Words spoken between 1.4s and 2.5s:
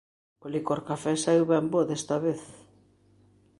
ben bo desta vez